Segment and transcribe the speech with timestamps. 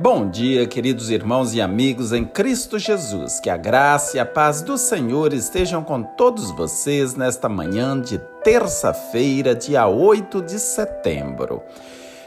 [0.00, 3.40] Bom dia, queridos irmãos e amigos em Cristo Jesus.
[3.40, 8.16] Que a graça e a paz do Senhor estejam com todos vocês nesta manhã de
[8.44, 11.60] terça-feira, dia 8 de setembro.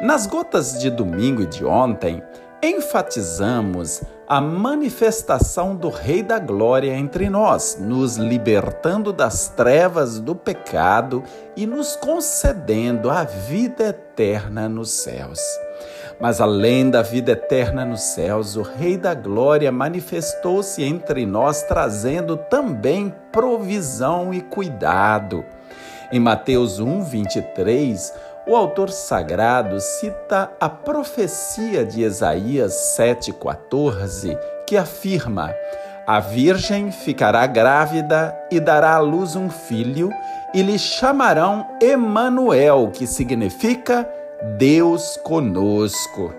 [0.00, 2.20] Nas gotas de domingo e de ontem,
[2.60, 11.22] enfatizamos a manifestação do Rei da Glória entre nós, nos libertando das trevas do pecado
[11.56, 15.38] e nos concedendo a vida eterna nos céus.
[16.20, 22.36] Mas além da vida eterna nos céus, o Rei da Glória manifestou-se entre nós, trazendo
[22.36, 25.44] também provisão e cuidado.
[26.12, 28.12] Em Mateus 1, 23,
[28.46, 35.54] o autor sagrado cita a profecia de Isaías 7,14, que afirma:
[36.06, 40.10] A Virgem ficará grávida e dará à luz um filho,
[40.52, 44.08] e lhe chamarão Emanuel, que significa
[44.58, 46.34] Deus conosco.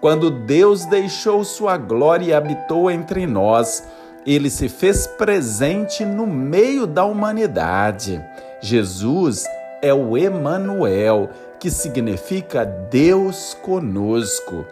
[0.00, 3.84] Quando Deus deixou sua glória e habitou entre nós,
[4.26, 8.22] ele se fez presente no meio da humanidade.
[8.60, 9.59] Jesus é
[9.94, 14.66] o Emanuel, que significa Deus conosco.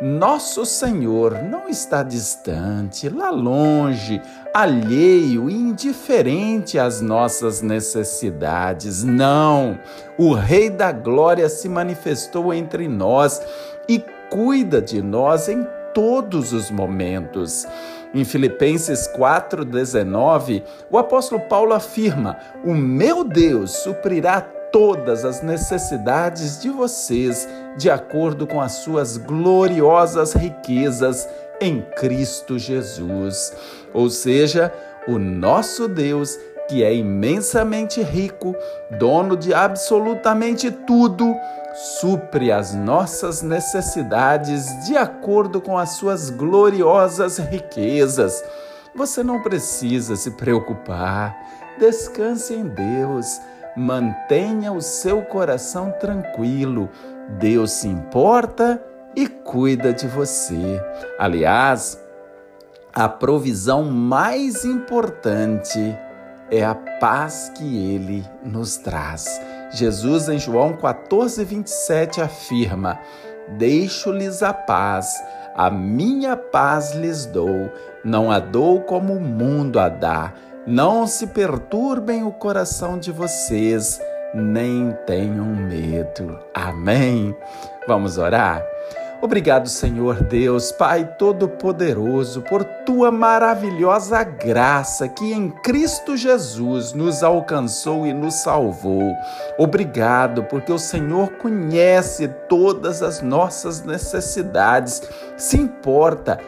[0.00, 4.20] Nosso Senhor não está distante, lá longe,
[4.52, 9.04] alheio indiferente às nossas necessidades.
[9.04, 9.78] Não!
[10.18, 13.40] O Rei da Glória se manifestou entre nós
[13.88, 17.66] e cuida de nós em todos os momentos.
[18.14, 26.70] Em Filipenses 4,19, o apóstolo Paulo afirma: O meu Deus suprirá todas as necessidades de
[26.70, 31.28] vocês de acordo com as suas gloriosas riquezas
[31.60, 33.52] em Cristo Jesus.
[33.92, 34.72] Ou seja,
[35.08, 38.54] o nosso Deus, que é imensamente rico,
[38.98, 41.34] dono de absolutamente tudo,
[41.74, 48.44] supre as nossas necessidades de acordo com as suas gloriosas riquezas.
[48.94, 51.36] Você não precisa se preocupar.
[51.78, 53.40] Descanse em Deus
[53.76, 56.88] mantenha o seu coração tranquilo.
[57.38, 58.82] Deus se importa
[59.16, 60.80] e cuida de você.
[61.18, 62.00] Aliás,
[62.92, 65.96] a provisão mais importante
[66.50, 69.40] é a paz que ele nos traz.
[69.76, 72.98] Jesus, em João 14, 27, afirma:
[73.58, 75.22] Deixo-lhes a paz,
[75.54, 77.72] a minha paz lhes dou,
[78.04, 80.32] não a dou como o mundo a dá.
[80.66, 84.00] Não se perturbem o coração de vocês,
[84.34, 86.38] nem tenham medo.
[86.54, 87.36] Amém.
[87.86, 88.64] Vamos orar?
[89.22, 98.06] Obrigado, Senhor Deus, Pai Todo-Poderoso, por tua maravilhosa graça que em Cristo Jesus nos alcançou
[98.06, 99.12] e nos salvou.
[99.58, 105.02] Obrigado, porque o Senhor conhece todas as nossas necessidades,
[105.36, 106.38] se importa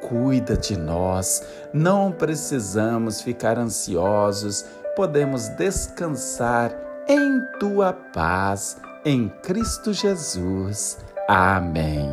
[0.00, 1.42] cuida de nós.
[1.72, 4.64] Não precisamos ficar ansiosos,
[4.96, 6.74] podemos descansar
[7.08, 10.98] em tua paz, em Cristo Jesus.
[11.32, 12.10] Amém.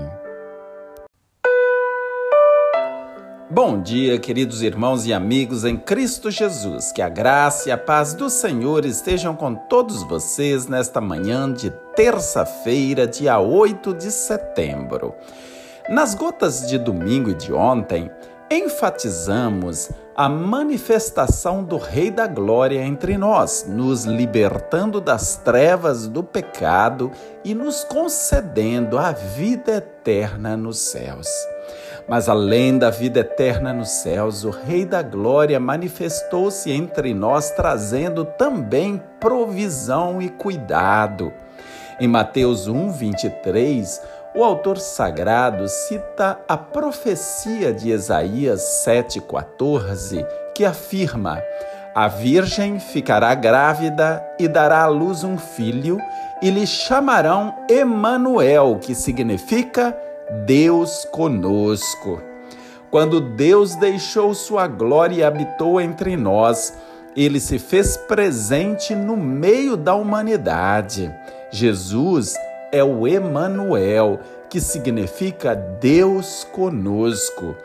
[3.49, 6.91] Bom dia, queridos irmãos e amigos em Cristo Jesus.
[6.91, 11.71] Que a graça e a paz do Senhor estejam com todos vocês nesta manhã de
[11.95, 15.15] terça-feira, dia 8 de setembro.
[15.89, 18.11] Nas gotas de domingo e de ontem,
[18.49, 27.11] enfatizamos a manifestação do Rei da Glória entre nós, nos libertando das trevas do pecado
[27.43, 31.27] e nos concedendo a vida eterna nos céus.
[32.07, 38.23] Mas além da vida eterna nos céus, o Rei da Glória manifestou-se entre nós, trazendo
[38.23, 41.33] também provisão e cuidado.
[41.99, 44.01] Em Mateus 1, 23,
[44.35, 51.41] o autor sagrado cita a profecia de Isaías 7,14, que afirma:
[51.95, 55.97] A Virgem ficará grávida e dará à luz um filho,
[56.41, 59.97] e lhe chamarão Emanuel, que significa
[60.45, 62.21] Deus conosco.
[62.91, 66.77] Quando Deus deixou sua glória e habitou entre nós,
[67.15, 71.13] ele se fez presente no meio da humanidade.
[71.51, 72.35] Jesus
[72.71, 74.19] é o Emanuel,
[74.49, 77.55] que significa Deus conosco.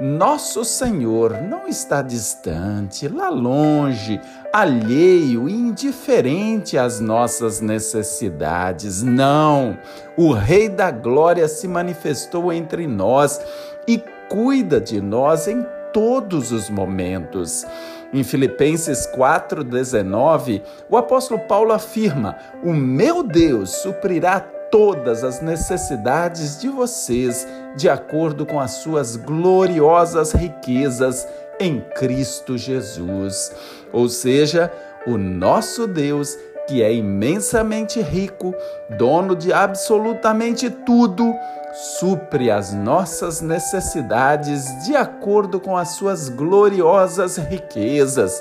[0.00, 4.18] Nosso Senhor não está distante, lá longe,
[4.50, 9.02] alheio indiferente às nossas necessidades.
[9.02, 9.76] Não!
[10.16, 13.40] O Rei da Glória se manifestou entre nós
[13.86, 17.66] e cuida de nós em todos os momentos.
[18.12, 26.68] Em Filipenses 4,19, o apóstolo Paulo afirma: O meu Deus suprirá todas as necessidades de
[26.68, 27.46] vocês,
[27.76, 31.26] de acordo com as suas gloriosas riquezas
[31.58, 33.52] em Cristo Jesus.
[33.92, 34.72] Ou seja,
[35.06, 36.36] o nosso Deus,
[36.70, 38.54] que é imensamente rico,
[38.96, 41.34] dono de absolutamente tudo,
[41.98, 48.40] supre as nossas necessidades de acordo com as suas gloriosas riquezas.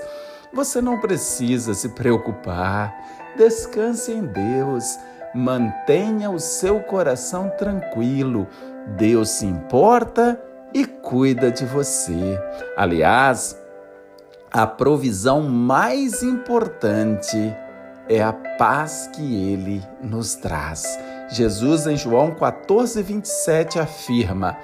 [0.53, 2.93] Você não precisa se preocupar.
[3.35, 4.99] Descanse em Deus.
[5.33, 8.47] Mantenha o seu coração tranquilo.
[8.95, 10.39] Deus se importa
[10.71, 12.39] e cuida de você.
[12.77, 13.59] Aliás,
[14.51, 17.55] a provisão mais importante
[18.09, 20.83] é a paz que ele nos traz.
[21.29, 24.57] Jesus, em João 14, 27, afirma: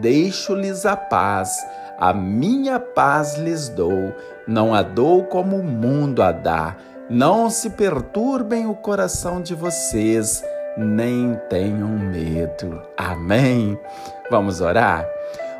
[0.00, 1.66] Deixo-lhes a paz,
[1.98, 4.14] a minha paz lhes dou,
[4.46, 6.76] não a dou como o mundo a dá.
[7.10, 10.42] Não se perturbem o coração de vocês,
[10.76, 12.80] nem tenham medo.
[12.96, 13.78] Amém.
[14.30, 15.06] Vamos orar?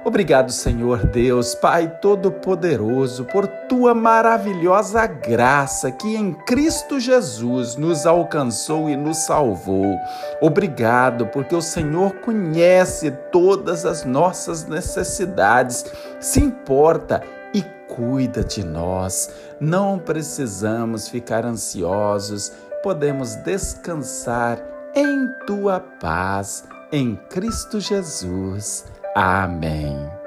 [0.05, 8.91] Obrigado, Senhor Deus, Pai Todo-Poderoso, por tua maravilhosa graça que em Cristo Jesus nos alcançou
[8.91, 9.99] e nos salvou.
[10.43, 15.87] Obrigado, porque o Senhor conhece todas as nossas necessidades,
[16.21, 17.23] se importa
[17.55, 19.31] e cuida de nós.
[19.59, 22.53] Não precisamos ficar ansiosos,
[22.83, 24.63] podemos descansar
[24.95, 28.85] em tua paz, em Cristo Jesus.
[29.15, 30.24] Amém.